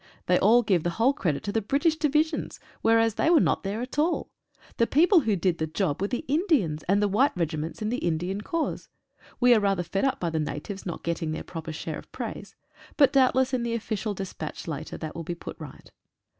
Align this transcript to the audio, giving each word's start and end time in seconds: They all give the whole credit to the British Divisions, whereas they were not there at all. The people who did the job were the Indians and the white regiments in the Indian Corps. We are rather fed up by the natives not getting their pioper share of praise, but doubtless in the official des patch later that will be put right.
They 0.25 0.39
all 0.39 0.63
give 0.63 0.81
the 0.81 0.89
whole 0.97 1.13
credit 1.13 1.43
to 1.43 1.51
the 1.51 1.61
British 1.61 1.95
Divisions, 1.95 2.59
whereas 2.81 3.13
they 3.13 3.29
were 3.29 3.39
not 3.39 3.61
there 3.61 3.81
at 3.83 3.99
all. 3.99 4.31
The 4.77 4.87
people 4.87 5.19
who 5.19 5.35
did 5.35 5.59
the 5.59 5.67
job 5.67 6.01
were 6.01 6.07
the 6.07 6.25
Indians 6.27 6.81
and 6.89 7.03
the 7.03 7.07
white 7.07 7.37
regiments 7.37 7.83
in 7.83 7.89
the 7.89 7.99
Indian 7.99 8.41
Corps. 8.41 8.89
We 9.39 9.53
are 9.53 9.59
rather 9.59 9.83
fed 9.83 10.05
up 10.05 10.19
by 10.19 10.31
the 10.31 10.39
natives 10.39 10.87
not 10.87 11.03
getting 11.03 11.33
their 11.33 11.43
pioper 11.43 11.71
share 11.71 11.99
of 11.99 12.11
praise, 12.11 12.55
but 12.97 13.13
doubtless 13.13 13.53
in 13.53 13.61
the 13.61 13.75
official 13.75 14.15
des 14.15 14.33
patch 14.35 14.67
later 14.67 14.97
that 14.97 15.13
will 15.13 15.23
be 15.23 15.35
put 15.35 15.55
right. 15.59 15.91